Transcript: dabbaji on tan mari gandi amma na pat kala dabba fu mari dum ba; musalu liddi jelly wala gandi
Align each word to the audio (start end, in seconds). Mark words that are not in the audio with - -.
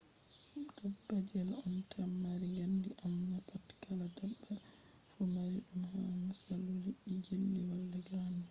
dabbaji 0.77 1.39
on 1.65 1.71
tan 1.91 2.09
mari 2.23 2.47
gandi 2.57 2.89
amma 3.05 3.25
na 3.31 3.39
pat 3.47 3.65
kala 3.83 4.05
dabba 4.17 4.53
fu 5.11 5.21
mari 5.35 5.57
dum 5.69 5.81
ba; 5.93 5.99
musalu 6.25 6.71
liddi 6.83 7.11
jelly 7.25 7.59
wala 7.69 7.97
gandi 8.09 8.39